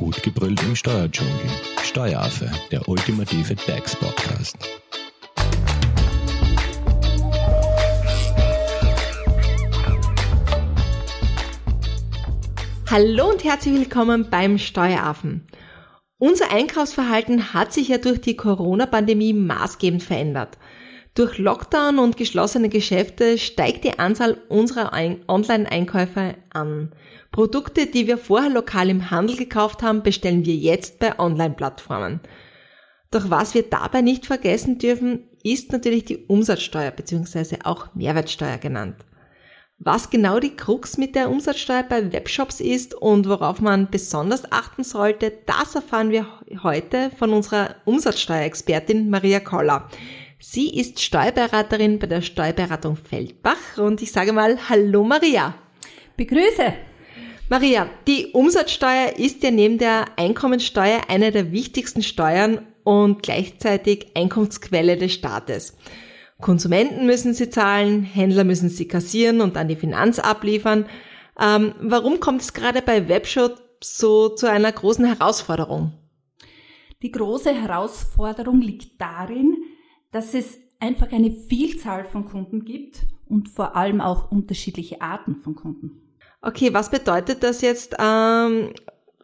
[0.00, 1.34] Gut gebrüllt im Steuerdschungel.
[1.82, 4.56] Steueraffe, der ultimative DAX-Podcast.
[12.90, 15.46] Hallo und herzlich willkommen beim Steueraffen.
[16.16, 20.56] Unser Einkaufsverhalten hat sich ja durch die Corona-Pandemie maßgebend verändert.
[21.14, 24.92] Durch Lockdown und geschlossene Geschäfte steigt die Anzahl unserer
[25.26, 26.92] Online-Einkäufe an.
[27.32, 32.20] Produkte, die wir vorher lokal im Handel gekauft haben, bestellen wir jetzt bei Online-Plattformen.
[33.10, 37.58] Doch was wir dabei nicht vergessen dürfen, ist natürlich die Umsatzsteuer bzw.
[37.64, 38.96] auch Mehrwertsteuer genannt.
[39.82, 44.84] Was genau die Krux mit der Umsatzsteuer bei Webshops ist und worauf man besonders achten
[44.84, 46.26] sollte, das erfahren wir
[46.62, 49.88] heute von unserer Umsatzsteuerexpertin Maria Koller.
[50.42, 55.54] Sie ist Steuerberaterin bei der Steuerberatung Feldbach und ich sage mal Hallo Maria.
[56.16, 56.72] Begrüße.
[57.50, 64.96] Maria, die Umsatzsteuer ist ja neben der Einkommensteuer eine der wichtigsten Steuern und gleichzeitig Einkommensquelle
[64.96, 65.76] des Staates.
[66.40, 70.86] Konsumenten müssen sie zahlen, Händler müssen sie kassieren und an die Finanz abliefern.
[71.38, 75.92] Ähm, warum kommt es gerade bei Webshop so zu einer großen Herausforderung?
[77.02, 79.56] Die große Herausforderung liegt darin,
[80.12, 85.54] dass es einfach eine Vielzahl von Kunden gibt und vor allem auch unterschiedliche Arten von
[85.54, 86.02] Kunden.
[86.42, 88.72] Okay, was bedeutet das jetzt ähm,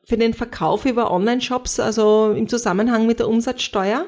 [0.05, 4.07] für den Verkauf über Online-Shops, also im Zusammenhang mit der Umsatzsteuer?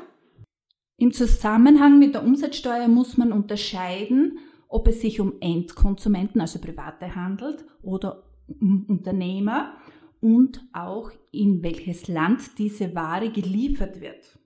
[0.99, 7.15] Im Zusammenhang mit der Umsatzsteuer muss man unterscheiden, ob es sich um Endkonsumenten, also Private
[7.15, 8.25] handelt oder
[8.61, 9.75] um Unternehmer
[10.21, 14.39] und auch in welches Land diese Ware geliefert wird.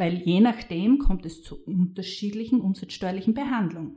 [0.00, 3.96] Weil je nachdem kommt es zu unterschiedlichen umsatzsteuerlichen Behandlungen.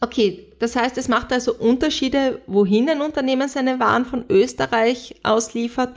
[0.00, 5.94] Okay, das heißt, es macht also Unterschiede, wohin ein Unternehmen seine Waren von Österreich ausliefert.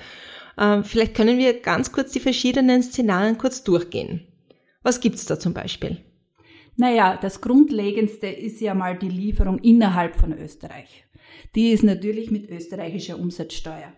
[0.57, 4.27] Ähm, vielleicht können wir ganz kurz die verschiedenen Szenarien kurz durchgehen.
[4.83, 6.03] Was gibt's da zum Beispiel?
[6.75, 11.05] Naja, das Grundlegendste ist ja mal die Lieferung innerhalb von Österreich.
[11.55, 13.93] Die ist natürlich mit österreichischer Umsatzsteuer.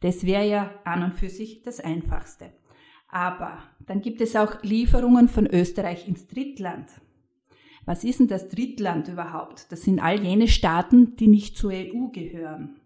[0.00, 2.46] Das wäre ja an und für sich das Einfachste.
[3.16, 3.56] Aber
[3.86, 6.90] dann gibt es auch Lieferungen von Österreich ins Drittland.
[7.86, 9.72] Was ist denn das Drittland überhaupt?
[9.72, 12.76] Das sind all jene Staaten, die nicht zur EU gehören.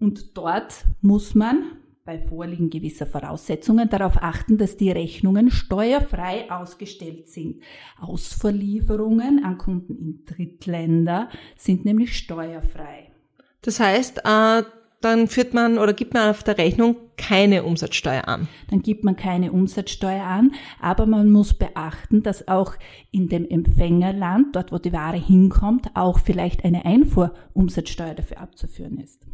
[0.00, 1.64] Und dort muss man
[2.06, 7.62] bei Vorliegen gewisser Voraussetzungen darauf achten, dass die Rechnungen steuerfrei ausgestellt sind.
[8.00, 13.12] Ausverlieferungen an Kunden in Drittländer sind nämlich steuerfrei.
[13.60, 14.62] Das heißt, äh,
[15.06, 18.48] dann führt man oder gibt man auf der Rechnung keine Umsatzsteuer an.
[18.70, 22.74] Dann gibt man keine Umsatzsteuer an, aber man muss beachten, dass auch
[23.12, 29.24] in dem Empfängerland, dort wo die Ware hinkommt, auch vielleicht eine Einfuhrumsatzsteuer dafür abzuführen ist.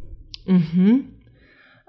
[0.47, 1.22] Mhm.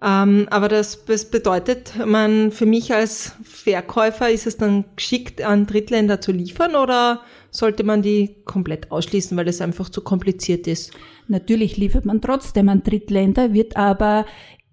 [0.04, 5.66] Ähm, aber das, das bedeutet, man für mich als Verkäufer ist es dann geschickt, an
[5.66, 7.22] Drittländer zu liefern oder
[7.52, 10.92] sollte man die komplett ausschließen, weil es einfach zu kompliziert ist?
[11.30, 14.26] Natürlich liefert man trotzdem an Drittländer, wird aber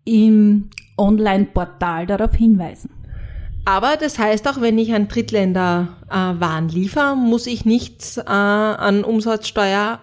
[0.04, 2.90] im Online-Portal darauf hinweisen.
[3.64, 8.22] Aber das heißt auch, wenn ich an Drittländer äh, Waren liefere, muss ich nichts äh,
[8.24, 10.00] an Umsatzsteuer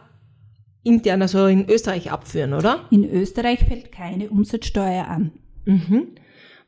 [0.88, 2.86] intern, also in Österreich abführen, oder?
[2.90, 5.32] In Österreich fällt keine Umsatzsteuer an.
[5.66, 6.16] Mhm.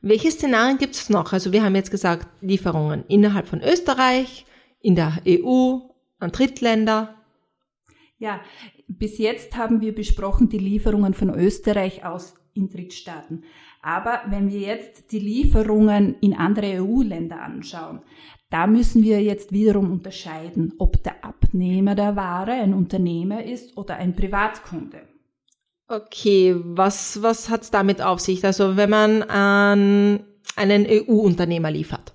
[0.01, 1.33] Welche Szenarien gibt es noch?
[1.33, 4.45] Also wir haben jetzt gesagt, Lieferungen innerhalb von Österreich,
[4.81, 5.79] in der EU,
[6.19, 7.15] an Drittländer.
[8.17, 8.41] Ja,
[8.87, 13.43] bis jetzt haben wir besprochen die Lieferungen von Österreich aus in Drittstaaten.
[13.81, 18.01] Aber wenn wir jetzt die Lieferungen in andere EU-Länder anschauen,
[18.49, 23.95] da müssen wir jetzt wiederum unterscheiden, ob der Abnehmer der Ware ein Unternehmer ist oder
[23.95, 25.01] ein Privatkunde.
[25.87, 28.45] Okay, was, was hat's damit auf sich?
[28.45, 30.23] Also wenn man an
[30.55, 32.13] einen EU-Unternehmer liefert.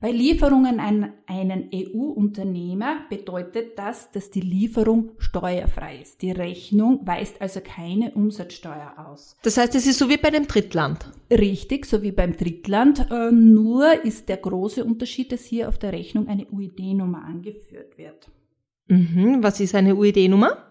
[0.00, 6.22] Bei Lieferungen an einen EU-Unternehmer bedeutet das, dass die Lieferung steuerfrei ist.
[6.22, 9.34] Die Rechnung weist also keine Umsatzsteuer aus.
[9.42, 11.10] Das heißt, es ist so wie bei einem Drittland.
[11.32, 13.10] Richtig, so wie beim Drittland.
[13.10, 18.30] Äh, nur ist der große Unterschied, dass hier auf der Rechnung eine UID-Nummer angeführt wird.
[18.86, 19.42] Mhm.
[19.42, 20.67] Was ist eine UID-Nummer?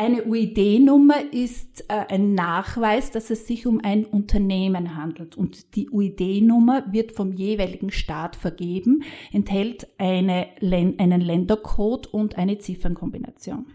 [0.00, 5.36] Eine UID-Nummer ist äh, ein Nachweis, dass es sich um ein Unternehmen handelt.
[5.36, 9.02] Und die UID-Nummer wird vom jeweiligen Staat vergeben,
[9.32, 13.66] enthält eine, einen Ländercode und eine Ziffernkombination.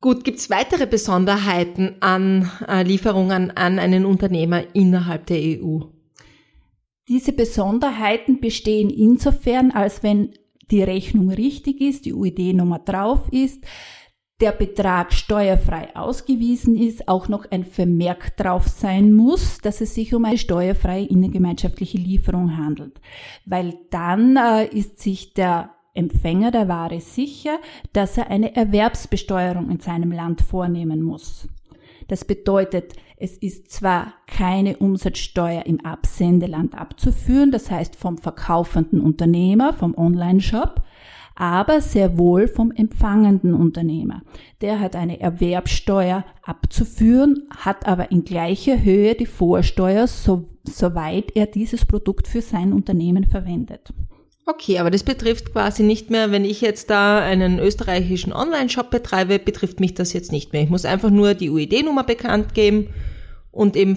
[0.00, 5.82] Gut, gibt es weitere Besonderheiten an äh, Lieferungen an einen Unternehmer innerhalb der EU?
[7.06, 10.34] Diese Besonderheiten bestehen insofern, als wenn
[10.72, 13.62] die Rechnung richtig ist, die UID-Nummer drauf ist,
[14.40, 20.14] der Betrag steuerfrei ausgewiesen ist, auch noch ein Vermerk drauf sein muss, dass es sich
[20.14, 23.00] um eine steuerfreie innergemeinschaftliche Lieferung handelt.
[23.46, 27.58] Weil dann äh, ist sich der Empfänger der Ware sicher,
[27.94, 31.48] dass er eine Erwerbsbesteuerung in seinem Land vornehmen muss.
[32.08, 39.72] Das bedeutet, es ist zwar keine Umsatzsteuer im Absendeland abzuführen, das heißt vom verkaufenden Unternehmer,
[39.72, 40.82] vom Online-Shop,
[41.36, 44.22] aber sehr wohl vom empfangenden Unternehmer.
[44.62, 51.46] Der hat eine Erwerbsteuer abzuführen, hat aber in gleicher Höhe die Vorsteuer, so, soweit er
[51.46, 53.92] dieses Produkt für sein Unternehmen verwendet.
[54.46, 59.38] Okay, aber das betrifft quasi nicht mehr, wenn ich jetzt da einen österreichischen Online-Shop betreibe,
[59.38, 60.62] betrifft mich das jetzt nicht mehr.
[60.62, 62.88] Ich muss einfach nur die UID-Nummer bekannt geben
[63.50, 63.96] und eben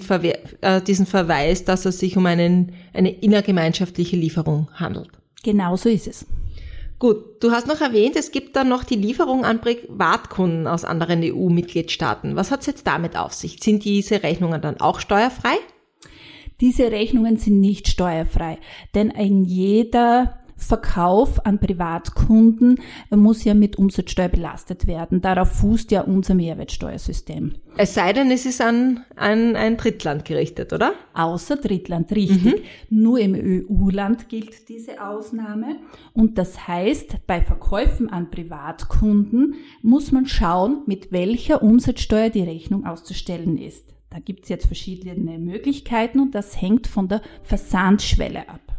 [0.60, 5.10] äh, diesen Verweis, dass es sich um einen, eine innergemeinschaftliche Lieferung handelt.
[5.44, 6.26] Genau so ist es.
[7.00, 11.22] Gut, du hast noch erwähnt, es gibt dann noch die Lieferung an Privatkunden aus anderen
[11.24, 12.36] EU-Mitgliedstaaten.
[12.36, 13.58] Was hat es jetzt damit auf sich?
[13.62, 15.56] Sind diese Rechnungen dann auch steuerfrei?
[16.60, 18.58] Diese Rechnungen sind nicht steuerfrei,
[18.94, 22.78] denn ein jeder Verkauf an Privatkunden
[23.10, 25.20] muss ja mit Umsatzsteuer belastet werden.
[25.20, 27.54] Darauf fußt ja unser Mehrwertsteuersystem.
[27.76, 30.92] Es sei denn, es ist an, an ein Drittland gerichtet, oder?
[31.14, 32.44] Außer Drittland, richtig.
[32.90, 33.02] Mhm.
[33.02, 35.76] Nur im EU-Land gilt diese Ausnahme.
[36.12, 42.84] Und das heißt, bei Verkäufen an Privatkunden muss man schauen, mit welcher Umsatzsteuer die Rechnung
[42.84, 43.94] auszustellen ist.
[44.10, 48.69] Da gibt es jetzt verschiedene Möglichkeiten und das hängt von der Versandschwelle ab.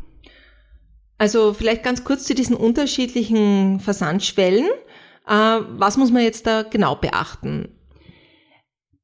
[1.21, 4.65] Also vielleicht ganz kurz zu diesen unterschiedlichen Versandschwellen.
[5.27, 7.67] Äh, was muss man jetzt da genau beachten?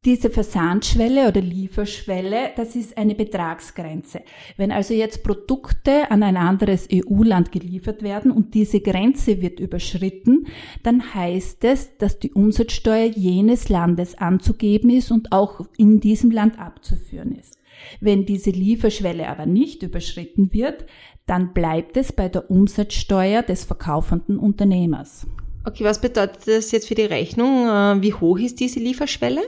[0.04, 4.22] Diese Versandschwelle oder Lieferschwelle, das ist eine Betragsgrenze.
[4.56, 10.48] Wenn also jetzt Produkte an ein anderes EU-Land geliefert werden und diese Grenze wird überschritten,
[10.82, 16.58] dann heißt es, dass die Umsatzsteuer jenes Landes anzugeben ist und auch in diesem Land
[16.58, 17.60] abzuführen ist.
[18.00, 20.86] Wenn diese Lieferschwelle aber nicht überschritten wird,
[21.28, 25.28] dann bleibt es bei der Umsatzsteuer des verkaufenden Unternehmers.
[25.66, 27.68] Okay, was bedeutet das jetzt für die Rechnung?
[27.68, 29.42] Äh, wie hoch ist diese Lieferschwelle?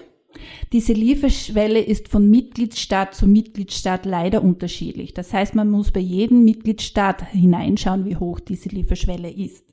[0.73, 5.13] Diese Lieferschwelle ist von Mitgliedstaat zu Mitgliedstaat leider unterschiedlich.
[5.13, 9.65] Das heißt, man muss bei jedem Mitgliedstaat hineinschauen, wie hoch diese Lieferschwelle ist.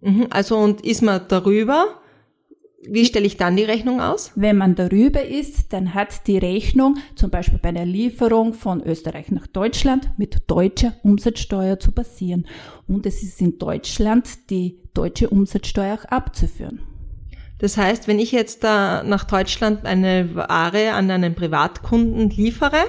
[0.00, 2.00] Mhm, also und ist man darüber,
[2.88, 4.32] wie stelle ich dann die Rechnung aus?
[4.34, 9.30] Wenn man darüber ist, dann hat die Rechnung zum Beispiel bei der Lieferung von Österreich
[9.30, 12.46] nach Deutschland mit deutscher Umsatzsteuer zu basieren.
[12.86, 16.80] Und es ist in Deutschland die deutsche Umsatzsteuer auch abzuführen.
[17.58, 22.84] Das heißt, wenn ich jetzt da nach Deutschland eine Ware an einen Privatkunden liefere,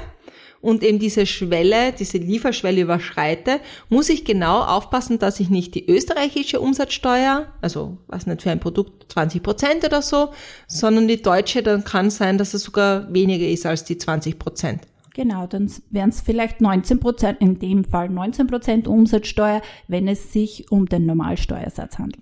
[0.61, 3.59] und eben diese Schwelle, diese Lieferschwelle überschreite,
[3.89, 8.59] muss ich genau aufpassen, dass ich nicht die österreichische Umsatzsteuer, also was nicht für ein
[8.59, 10.29] Produkt 20 Prozent oder so,
[10.67, 14.81] sondern die deutsche, dann kann sein, dass es sogar weniger ist als die 20 Prozent.
[15.13, 20.31] Genau, dann wären es vielleicht 19 Prozent, in dem Fall 19 Prozent Umsatzsteuer, wenn es
[20.31, 22.21] sich um den Normalsteuersatz handelt.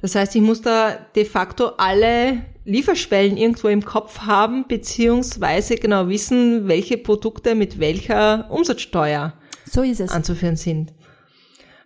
[0.00, 6.08] Das heißt, ich muss da de facto alle Lieferschwellen irgendwo im Kopf haben, beziehungsweise genau
[6.08, 9.34] wissen, welche Produkte mit welcher Umsatzsteuer
[9.64, 10.90] so anzuführen sind.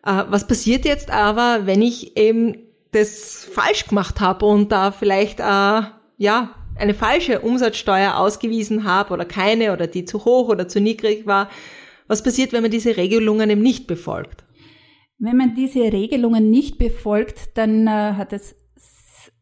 [0.05, 2.56] Äh, was passiert jetzt aber, wenn ich eben
[2.93, 5.82] das falsch gemacht habe und da vielleicht äh,
[6.17, 11.27] ja eine falsche Umsatzsteuer ausgewiesen habe oder keine oder die zu hoch oder zu niedrig
[11.27, 11.51] war?
[12.08, 14.44] Was passiert, wenn man diese Regelungen eben nicht befolgt?
[15.19, 18.56] Wenn man diese Regelungen nicht befolgt, dann äh, hat es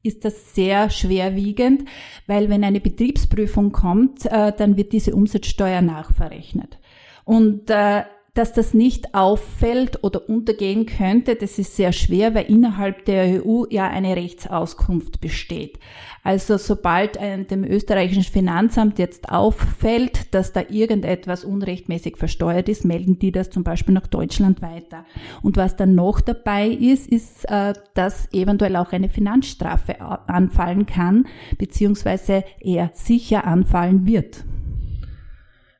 [0.02, 1.84] ist das sehr schwerwiegend,
[2.26, 6.78] weil wenn eine Betriebsprüfung kommt, äh, dann wird diese Umsatzsteuer nachverrechnet.
[7.24, 13.04] Und äh, dass das nicht auffällt oder untergehen könnte, das ist sehr schwer, weil innerhalb
[13.04, 15.78] der EU ja eine Rechtsauskunft besteht.
[16.22, 23.32] Also sobald dem österreichischen Finanzamt jetzt auffällt, dass da irgendetwas unrechtmäßig versteuert ist, melden die
[23.32, 25.04] das zum Beispiel nach Deutschland weiter.
[25.42, 31.26] Und was dann noch dabei ist, ist, äh, dass eventuell auch eine Finanzstrafe anfallen kann,
[31.56, 34.44] beziehungsweise eher sicher anfallen wird.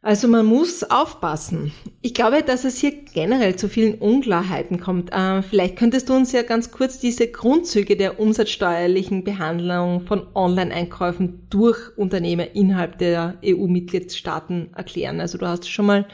[0.00, 1.72] Also man muss aufpassen.
[2.02, 5.12] Ich glaube, dass es hier generell zu vielen Unklarheiten kommt.
[5.12, 11.48] Äh, vielleicht könntest du uns ja ganz kurz diese Grundzüge der umsatzsteuerlichen Behandlung von Online-Einkäufen
[11.50, 15.20] durch Unternehmer innerhalb der EU-Mitgliedstaaten erklären.
[15.20, 16.06] Also du hast schon mal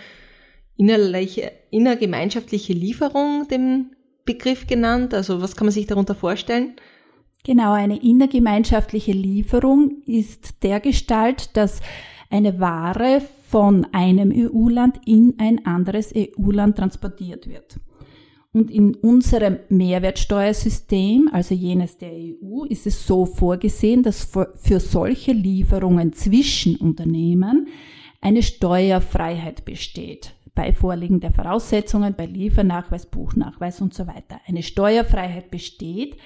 [0.76, 5.12] innerliche, innergemeinschaftliche Lieferung den Begriff genannt.
[5.12, 6.76] Also was kann man sich darunter vorstellen?
[7.44, 11.80] Genau, eine innergemeinschaftliche Lieferung ist der Gestalt, dass
[12.30, 13.20] eine Ware
[13.54, 17.78] von einem EU-Land in ein anderes EU-Land transportiert wird.
[18.52, 25.30] Und in unserem Mehrwertsteuersystem, also jenes der EU, ist es so vorgesehen, dass für solche
[25.30, 27.68] Lieferungen zwischen Unternehmen
[28.20, 30.34] eine Steuerfreiheit besteht.
[30.56, 34.40] Bei Vorliegen der Voraussetzungen, bei Liefernachweis, Buchnachweis und so weiter.
[34.48, 36.16] Eine Steuerfreiheit besteht,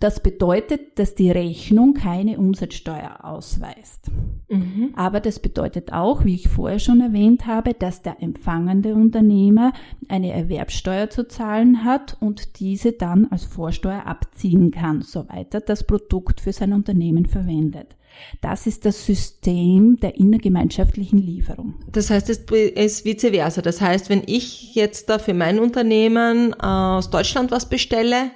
[0.00, 4.10] das bedeutet, dass die Rechnung keine Umsatzsteuer ausweist.
[4.48, 4.94] Mhm.
[4.96, 9.74] Aber das bedeutet auch, wie ich vorher schon erwähnt habe, dass der empfangende Unternehmer
[10.08, 15.84] eine Erwerbsteuer zu zahlen hat und diese dann als Vorsteuer abziehen kann, soweit er das
[15.84, 17.94] Produkt für sein Unternehmen verwendet.
[18.40, 21.74] Das ist das System der innergemeinschaftlichen Lieferung.
[21.92, 23.62] Das heißt, es ist vice versa.
[23.62, 28.30] Das heißt, wenn ich jetzt da für mein Unternehmen aus Deutschland was bestelle,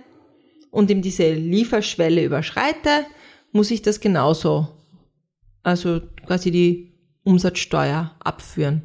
[0.75, 3.07] und ihm diese Lieferschwelle überschreite,
[3.53, 4.67] muss ich das genauso,
[5.63, 8.83] also quasi die Umsatzsteuer abführen.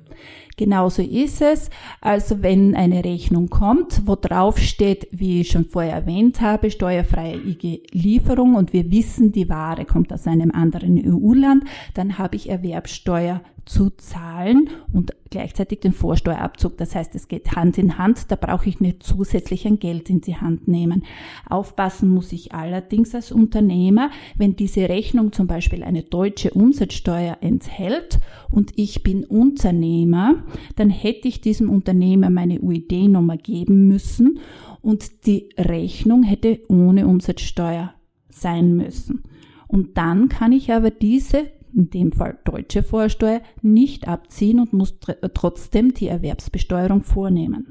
[0.56, 1.70] Genauso ist es.
[2.00, 7.38] Also wenn eine Rechnung kommt, wo drauf steht, wie ich schon vorher erwähnt habe, steuerfreie
[7.38, 11.64] IG Lieferung und wir wissen, die Ware kommt aus einem anderen EU-Land,
[11.96, 16.76] dann habe ich Erwerbsteuer zu zahlen und gleichzeitig den Vorsteuerabzug.
[16.78, 20.22] Das heißt, es geht Hand in Hand, da brauche ich nicht zusätzlich ein Geld in
[20.22, 21.04] die Hand nehmen.
[21.48, 28.20] Aufpassen muss ich allerdings als Unternehmer, wenn diese Rechnung zum Beispiel eine deutsche Umsatzsteuer enthält
[28.50, 30.44] und ich bin Unternehmer,
[30.76, 34.40] dann hätte ich diesem Unternehmer meine UID-Nummer geben müssen
[34.82, 37.94] und die Rechnung hätte ohne Umsatzsteuer
[38.30, 39.22] sein müssen.
[39.68, 41.46] Und dann kann ich aber diese
[41.76, 44.96] in dem Fall deutsche Vorsteuer, nicht abziehen und muss
[45.34, 47.68] trotzdem die Erwerbsbesteuerung vornehmen.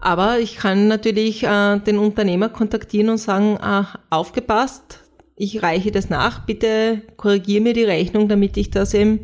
[0.00, 5.00] Aber ich kann natürlich äh, den Unternehmer kontaktieren und sagen, äh, aufgepasst,
[5.36, 9.20] ich reiche das nach, bitte korrigiere mir die Rechnung, damit ich das eben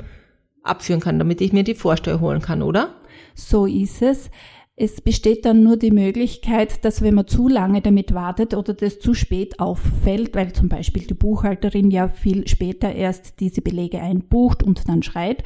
[0.62, 2.94] abführen kann, damit ich mir die Vorsteuer holen kann, oder?
[3.34, 4.30] So ist es.
[4.78, 8.98] Es besteht dann nur die Möglichkeit, dass wenn man zu lange damit wartet oder das
[8.98, 14.62] zu spät auffällt, weil zum Beispiel die Buchhalterin ja viel später erst diese Belege einbucht
[14.62, 15.42] und dann schreit,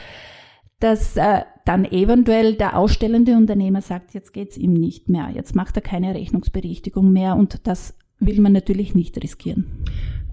[0.81, 5.77] dass äh, dann eventuell der ausstellende Unternehmer sagt, jetzt geht's ihm nicht mehr, jetzt macht
[5.77, 9.85] er keine Rechnungsberichtigung mehr und das will man natürlich nicht riskieren.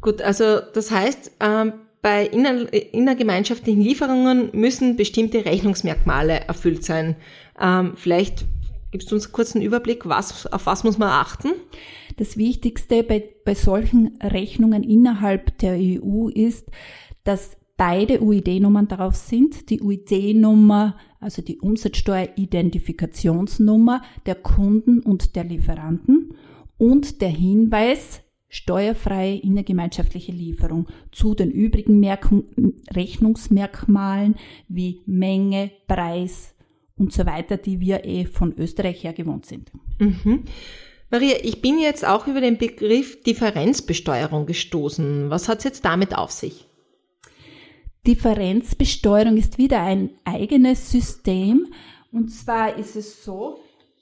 [0.01, 7.15] Gut, also das heißt, ähm, bei inner, innergemeinschaftlichen Lieferungen müssen bestimmte Rechnungsmerkmale erfüllt sein.
[7.61, 8.45] Ähm, vielleicht
[8.91, 11.49] Gibst du uns kurz einen Überblick, was, auf was muss man achten?
[12.17, 16.69] Das Wichtigste bei, bei solchen Rechnungen innerhalb der EU ist,
[17.23, 19.69] dass beide UID-Nummern darauf sind.
[19.69, 26.35] Die UID-Nummer, also die Umsatzsteueridentifikationsnummer der Kunden und der Lieferanten
[26.77, 32.29] und der Hinweis, steuerfreie innergemeinschaftliche Lieferung zu den übrigen Merk
[32.91, 34.35] Rechnungsmerkmalen
[34.69, 36.55] wie Menge, Preis,
[36.97, 39.71] und so weiter, die wir eh von Österreich her gewohnt sind.
[39.99, 40.43] Mhm.
[41.09, 45.29] Maria, ich bin jetzt auch über den Begriff Differenzbesteuerung gestoßen.
[45.29, 46.65] Was hat es jetzt damit auf sich?
[48.05, 51.67] Differenzbesteuerung ist wieder ein eigenes System.
[52.11, 53.59] Und zwar ist es so,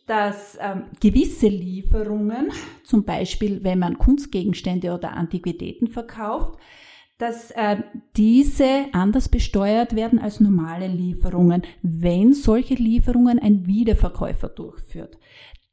[0.08, 2.52] dass ähm, gewisse Lieferungen,
[2.84, 6.60] zum Beispiel wenn man Kunstgegenstände oder Antiquitäten verkauft,
[7.18, 7.78] dass äh,
[8.18, 15.18] diese anders besteuert werden als normale Lieferungen, wenn solche Lieferungen ein Wiederverkäufer durchführt.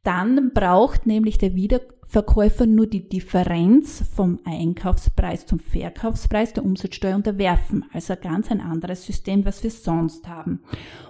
[0.05, 7.85] Dann braucht nämlich der Wiederverkäufer nur die Differenz vom Einkaufspreis zum Verkaufspreis der Umsatzsteuer unterwerfen.
[7.93, 10.61] Also ganz ein anderes System, was wir sonst haben.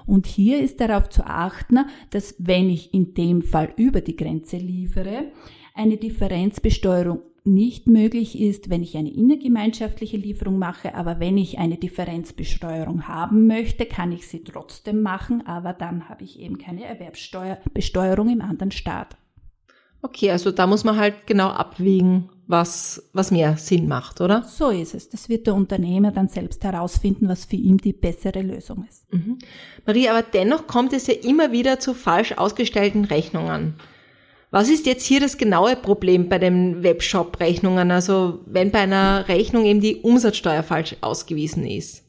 [0.06, 4.58] Und hier ist darauf zu achten, dass wenn ich in dem Fall über die Grenze
[4.58, 5.32] liefere,
[5.74, 11.76] eine Differenzbesteuerung nicht möglich ist, wenn ich eine innergemeinschaftliche Lieferung mache, aber wenn ich eine
[11.76, 18.28] Differenzbesteuerung haben möchte, kann ich sie trotzdem machen, aber dann habe ich eben keine Erwerbsbesteuerung
[18.30, 19.16] im anderen Staat.
[20.02, 24.42] Okay, also da muss man halt genau abwägen, was, was mehr Sinn macht, oder?
[24.42, 25.08] So ist es.
[25.08, 29.12] Das wird der Unternehmer dann selbst herausfinden, was für ihn die bessere Lösung ist.
[29.12, 29.38] Mhm.
[29.87, 33.75] Marie, aber dennoch kommt es ja immer wieder zu falsch ausgestellten Rechnungen.
[34.52, 37.90] Was ist jetzt hier das genaue Problem bei den Webshop-Rechnungen?
[37.90, 42.04] Also wenn bei einer Rechnung eben die Umsatzsteuer falsch ausgewiesen ist?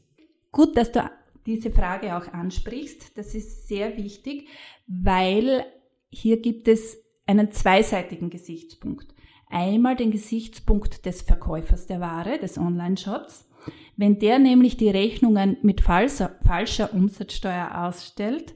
[0.52, 1.10] Gut, dass du
[1.46, 3.16] diese Frage auch ansprichst.
[3.16, 4.48] Das ist sehr wichtig,
[4.86, 5.64] weil
[6.10, 9.06] hier gibt es einen zweiseitigen Gesichtspunkt.
[9.48, 13.48] Einmal den Gesichtspunkt des Verkäufers der Ware, des Online-Shops.
[13.96, 18.54] Wenn der nämlich die Rechnungen mit falscher, falscher Umsatzsteuer ausstellt,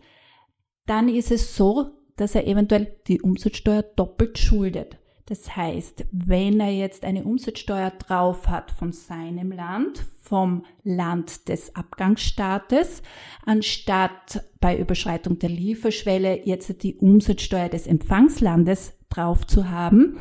[0.84, 4.98] dann ist es so, dass er eventuell die Umsatzsteuer doppelt schuldet.
[5.26, 11.76] Das heißt, wenn er jetzt eine Umsatzsteuer drauf hat von seinem Land, vom Land des
[11.76, 13.02] Abgangsstaates,
[13.44, 20.16] anstatt bei Überschreitung der Lieferschwelle jetzt die Umsatzsteuer des Empfangslandes drauf zu haben,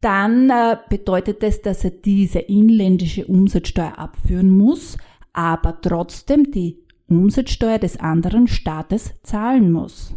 [0.00, 4.96] dann äh, bedeutet das, dass er diese inländische Umsatzsteuer abführen muss,
[5.32, 10.14] aber trotzdem die Umsatzsteuer des anderen Staates zahlen muss.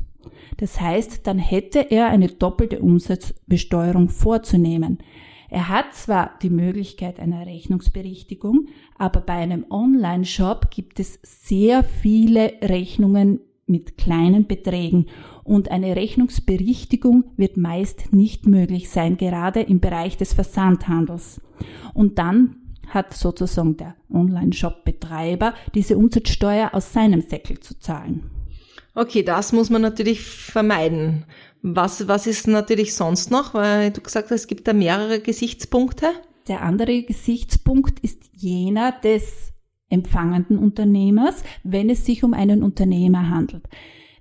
[0.57, 4.99] Das heißt, dann hätte er eine doppelte Umsatzbesteuerung vorzunehmen.
[5.49, 12.53] Er hat zwar die Möglichkeit einer Rechnungsberichtigung, aber bei einem Online-Shop gibt es sehr viele
[12.61, 15.05] Rechnungen mit kleinen Beträgen
[15.43, 21.41] und eine Rechnungsberichtigung wird meist nicht möglich sein, gerade im Bereich des Versandhandels.
[21.93, 22.55] Und dann
[22.87, 28.29] hat sozusagen der Online-Shop-Betreiber diese Umsatzsteuer aus seinem Säckel zu zahlen.
[28.95, 31.25] Okay, das muss man natürlich vermeiden.
[31.61, 33.53] Was, was ist natürlich sonst noch?
[33.53, 36.07] Weil du gesagt hast, es gibt da mehrere Gesichtspunkte.
[36.47, 39.53] Der andere Gesichtspunkt ist jener des
[39.89, 43.63] empfangenden Unternehmers, wenn es sich um einen Unternehmer handelt.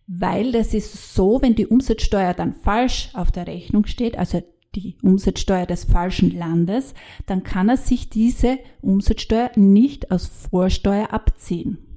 [0.07, 4.43] Weil das ist so, wenn die Umsatzsteuer dann falsch auf der Rechnung steht, also
[4.75, 6.95] die Umsatzsteuer des falschen Landes,
[7.27, 11.92] dann kann er sich diese Umsatzsteuer nicht aus Vorsteuer abziehen.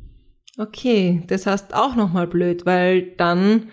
[0.58, 3.70] Okay, das heißt auch nochmal blöd, weil dann,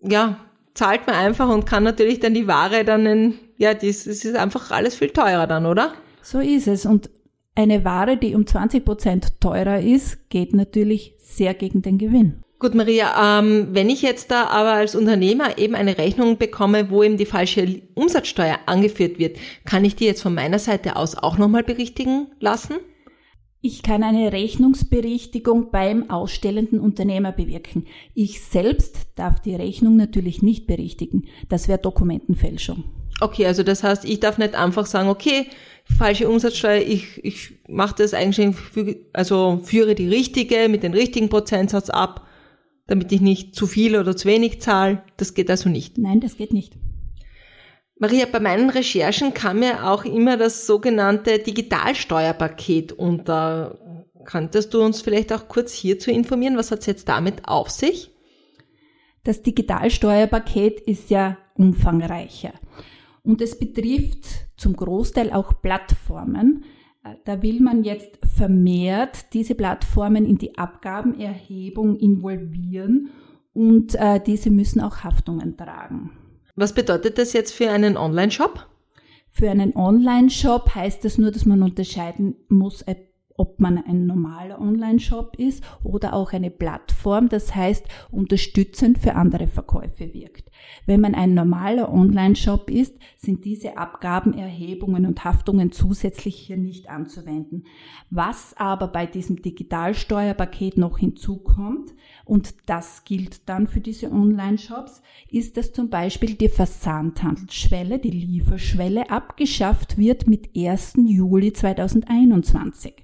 [0.00, 0.38] ja,
[0.74, 4.36] zahlt man einfach und kann natürlich dann die Ware dann in, ja, das, das ist
[4.36, 5.94] einfach alles viel teurer dann, oder?
[6.20, 6.84] So ist es.
[6.84, 7.10] Und
[7.54, 12.42] eine Ware, die um 20 Prozent teurer ist, geht natürlich sehr gegen den Gewinn.
[12.58, 17.02] Gut, Maria, ähm, wenn ich jetzt da aber als Unternehmer eben eine Rechnung bekomme, wo
[17.02, 21.36] eben die falsche Umsatzsteuer angeführt wird, kann ich die jetzt von meiner Seite aus auch
[21.36, 22.76] nochmal berichtigen lassen?
[23.66, 27.86] Ich kann eine Rechnungsberichtigung beim ausstellenden Unternehmer bewirken.
[28.12, 31.24] Ich selbst darf die Rechnung natürlich nicht berichtigen.
[31.48, 32.84] Das wäre Dokumentenfälschung.
[33.22, 35.46] Okay, also das heißt, ich darf nicht einfach sagen, okay,
[35.96, 38.54] falsche Umsatzsteuer, ich, ich mache das eigentlich,
[39.14, 42.26] also führe die richtige mit dem richtigen Prozentsatz ab,
[42.86, 45.02] damit ich nicht zu viel oder zu wenig zahle.
[45.16, 45.96] Das geht also nicht.
[45.96, 46.74] Nein, das geht nicht.
[47.96, 53.78] Maria, bei meinen Recherchen kam mir auch immer das sogenannte Digitalsteuerpaket unter.
[54.24, 56.56] Könntest du uns vielleicht auch kurz hierzu informieren?
[56.56, 58.10] Was hat es jetzt damit auf sich?
[59.22, 62.52] Das Digitalsteuerpaket ist ja umfangreicher
[63.22, 64.26] und es betrifft
[64.56, 66.64] zum Großteil auch Plattformen.
[67.24, 73.10] Da will man jetzt vermehrt diese Plattformen in die Abgabenerhebung involvieren
[73.52, 76.10] und äh, diese müssen auch Haftungen tragen.
[76.56, 78.66] Was bedeutet das jetzt für einen Online-Shop?
[79.30, 82.82] Für einen Online-Shop heißt das nur, dass man unterscheiden muss,
[83.36, 89.46] ob man ein normaler Online-Shop ist oder auch eine Plattform, das heißt unterstützend für andere
[89.46, 90.50] Verkäufe wirkt.
[90.86, 97.64] Wenn man ein normaler Online-Shop ist, sind diese Abgabenerhebungen und Haftungen zusätzlich hier nicht anzuwenden.
[98.10, 101.92] Was aber bei diesem Digitalsteuerpaket noch hinzukommt,
[102.24, 109.10] und das gilt dann für diese Online-Shops, ist, dass zum Beispiel die Versandhandelsschwelle, die Lieferschwelle
[109.10, 110.94] abgeschafft wird mit 1.
[111.04, 113.03] Juli 2021.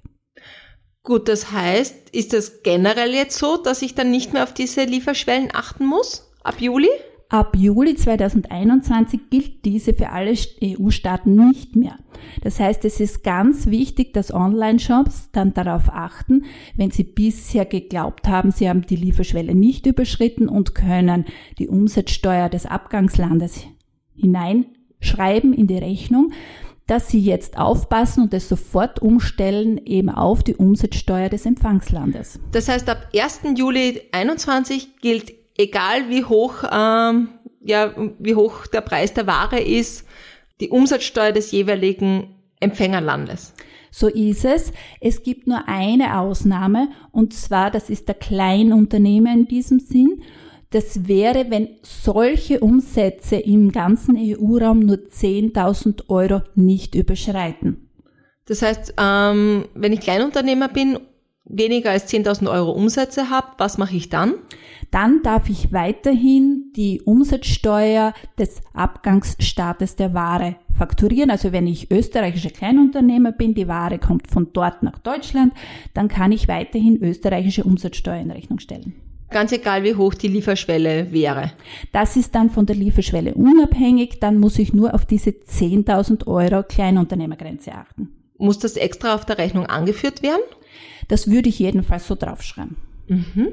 [1.02, 4.84] Gut, das heißt, ist das generell jetzt so, dass ich dann nicht mehr auf diese
[4.84, 6.88] Lieferschwellen achten muss ab Juli?
[7.30, 11.96] Ab Juli 2021 gilt diese für alle EU-Staaten nicht mehr.
[12.42, 16.44] Das heißt, es ist ganz wichtig, dass Online-Shops dann darauf achten,
[16.76, 21.24] wenn sie bisher geglaubt haben, sie haben die Lieferschwelle nicht überschritten und können
[21.58, 23.64] die Umsatzsteuer des Abgangslandes
[24.16, 26.32] hineinschreiben in die Rechnung,
[26.90, 32.40] dass sie jetzt aufpassen und es sofort umstellen eben auf die Umsatzsteuer des Empfangslandes.
[32.50, 33.42] Das heißt, ab 1.
[33.56, 37.28] Juli 2021 gilt egal wie hoch, ähm,
[37.62, 40.04] ja, wie hoch der Preis der Ware ist,
[40.60, 43.54] die Umsatzsteuer des jeweiligen Empfängerlandes.
[43.92, 44.72] So ist es.
[45.00, 50.22] Es gibt nur eine Ausnahme und zwar, das ist der Kleinunternehmer in diesem Sinn.
[50.70, 57.88] Das wäre, wenn solche Umsätze im ganzen EU-Raum nur 10.000 Euro nicht überschreiten.
[58.46, 60.98] Das heißt, ähm, wenn ich Kleinunternehmer bin,
[61.44, 64.34] weniger als 10.000 Euro Umsätze habe, was mache ich dann?
[64.90, 71.30] dann darf ich weiterhin die Umsatzsteuer des Abgangsstaates der Ware fakturieren.
[71.30, 75.52] Also wenn ich österreichischer Kleinunternehmer bin, die Ware kommt von dort nach Deutschland,
[75.94, 78.94] dann kann ich weiterhin österreichische Umsatzsteuer in Rechnung stellen.
[79.30, 81.52] Ganz egal, wie hoch die Lieferschwelle wäre.
[81.92, 84.18] Das ist dann von der Lieferschwelle unabhängig.
[84.20, 88.08] Dann muss ich nur auf diese 10.000 Euro Kleinunternehmergrenze achten.
[88.38, 90.42] Muss das extra auf der Rechnung angeführt werden?
[91.08, 92.76] Das würde ich jedenfalls so draufschreiben.
[93.06, 93.48] Mhm.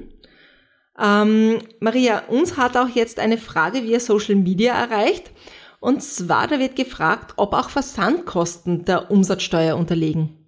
[1.00, 5.32] Ähm, Maria, uns hat auch jetzt eine Frage via Social Media erreicht.
[5.80, 10.47] Und zwar, da wird gefragt, ob auch Versandkosten der Umsatzsteuer unterliegen.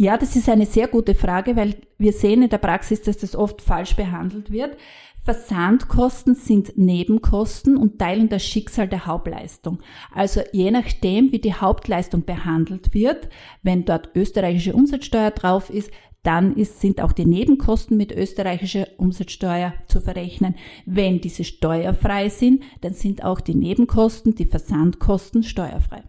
[0.00, 3.36] Ja, das ist eine sehr gute Frage, weil wir sehen in der Praxis, dass das
[3.36, 4.78] oft falsch behandelt wird.
[5.22, 9.80] Versandkosten sind Nebenkosten und teilen das Schicksal der Hauptleistung.
[10.14, 13.28] Also je nachdem, wie die Hauptleistung behandelt wird,
[13.62, 15.90] wenn dort österreichische Umsatzsteuer drauf ist,
[16.22, 20.54] dann ist, sind auch die Nebenkosten mit österreichischer Umsatzsteuer zu verrechnen.
[20.86, 26.04] Wenn diese steuerfrei sind, dann sind auch die Nebenkosten, die Versandkosten steuerfrei.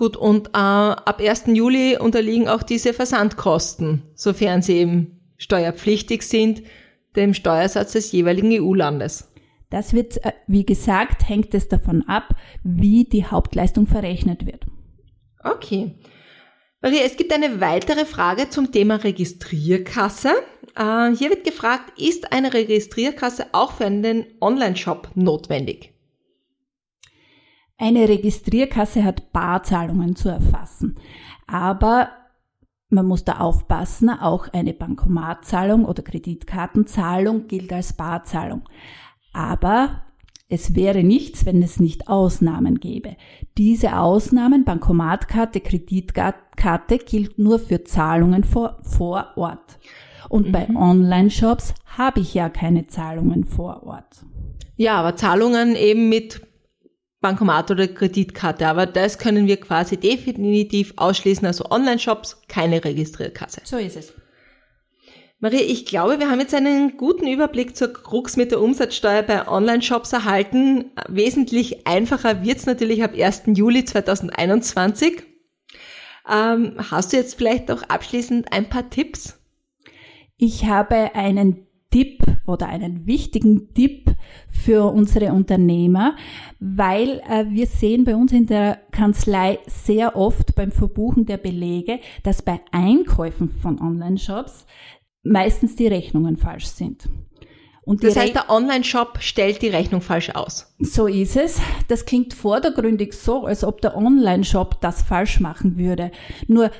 [0.00, 1.44] Gut, und äh, ab 1.
[1.48, 6.62] Juli unterliegen auch diese Versandkosten, sofern sie eben steuerpflichtig sind,
[7.16, 9.30] dem Steuersatz des jeweiligen EU-Landes.
[9.68, 12.34] Das wird, äh, wie gesagt, hängt es davon ab,
[12.64, 14.64] wie die Hauptleistung verrechnet wird.
[15.44, 15.96] Okay.
[16.80, 20.30] Maria, es gibt eine weitere Frage zum Thema Registrierkasse.
[20.76, 25.89] Äh, hier wird gefragt, ist eine Registrierkasse auch für einen Online-Shop notwendig?
[27.80, 30.96] Eine Registrierkasse hat Barzahlungen zu erfassen.
[31.46, 32.10] Aber
[32.90, 38.68] man muss da aufpassen, auch eine Bankomatzahlung oder Kreditkartenzahlung gilt als Barzahlung.
[39.32, 40.02] Aber
[40.50, 43.16] es wäre nichts, wenn es nicht Ausnahmen gäbe.
[43.56, 49.78] Diese Ausnahmen, Bankomatkarte, Kreditkarte, gilt nur für Zahlungen vor, vor Ort.
[50.28, 50.52] Und mhm.
[50.52, 54.26] bei Online-Shops habe ich ja keine Zahlungen vor Ort.
[54.76, 56.42] Ja, aber Zahlungen eben mit
[57.20, 58.66] Bankomat oder Kreditkarte.
[58.66, 61.46] Aber das können wir quasi definitiv ausschließen.
[61.46, 63.62] Also Online-Shops, keine Registrierkasse.
[63.64, 64.12] So ist es.
[65.42, 69.48] Maria, ich glaube, wir haben jetzt einen guten Überblick zur Krux mit der Umsatzsteuer bei
[69.48, 70.92] Online-Shops erhalten.
[71.08, 73.44] Wesentlich einfacher wird's natürlich ab 1.
[73.46, 75.22] Juli 2021.
[76.30, 79.38] Ähm, hast du jetzt vielleicht auch abschließend ein paar Tipps?
[80.36, 84.14] Ich habe einen Tipp oder einen wichtigen Tipp
[84.48, 86.16] für unsere Unternehmer,
[86.58, 92.00] weil äh, wir sehen bei uns in der Kanzlei sehr oft beim Verbuchen der Belege,
[92.22, 94.66] dass bei Einkäufen von Online-Shops
[95.22, 97.08] meistens die Rechnungen falsch sind.
[97.82, 100.72] Und das heißt, der Online-Shop stellt die Rechnung falsch aus.
[100.78, 101.60] So ist es.
[101.88, 106.12] Das klingt vordergründig so, als ob der Online-Shop das falsch machen würde.
[106.46, 106.70] Nur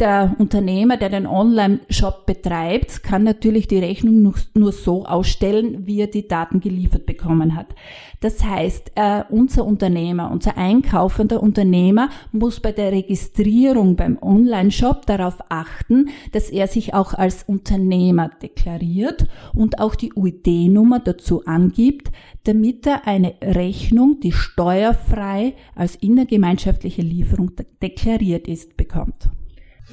[0.00, 6.06] der Unternehmer, der den Online-Shop betreibt, kann natürlich die Rechnung nur so ausstellen, wie er
[6.06, 7.66] die Daten geliefert bekommen hat.
[8.20, 15.36] Das heißt, äh, unser Unternehmer, unser einkaufender Unternehmer muss bei der Registrierung beim Online-Shop darauf
[15.48, 22.10] achten, dass er sich auch als Unternehmer deklariert und auch die UID-Nummer dazu angibt,
[22.44, 29.30] damit er eine Rechnung, die steuerfrei als innergemeinschaftliche Lieferung deklariert ist, bekommt.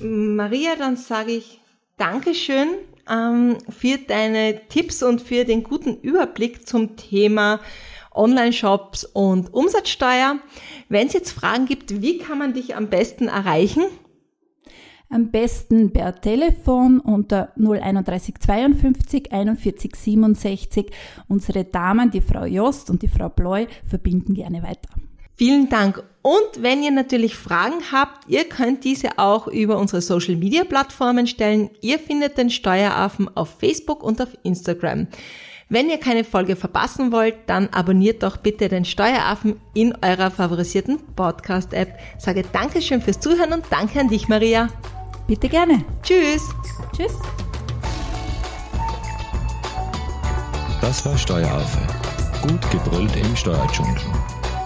[0.02, 1.60] Maria, dann sage ich
[1.98, 2.68] Dankeschön
[3.10, 7.60] ähm, für deine Tipps und für den guten Überblick zum Thema
[8.14, 10.40] Online-Shops und Umsatzsteuer.
[10.90, 13.84] Wenn es jetzt Fragen gibt, wie kann man dich am besten erreichen?
[15.10, 20.92] Am besten per Telefon unter 031 52 41 67.
[21.30, 24.90] Unsere Damen, die Frau Jost und die Frau Bleu, verbinden gerne weiter.
[25.38, 26.04] Vielen Dank.
[26.28, 31.26] Und wenn ihr natürlich Fragen habt, ihr könnt diese auch über unsere Social Media Plattformen
[31.26, 31.70] stellen.
[31.80, 35.08] Ihr findet den Steueraffen auf Facebook und auf Instagram.
[35.70, 41.00] Wenn ihr keine Folge verpassen wollt, dann abonniert doch bitte den Steueraffen in eurer favorisierten
[41.16, 41.98] Podcast-App.
[42.18, 44.68] Sage Dankeschön fürs Zuhören und danke an dich, Maria.
[45.28, 45.86] Bitte gerne.
[46.04, 46.44] Tschüss.
[46.94, 47.14] Tschüss.
[50.82, 51.80] Das war Steueraffe.
[52.42, 53.96] Gut gebrüllt im Steuerdschungel.